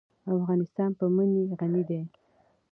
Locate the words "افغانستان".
0.35-0.89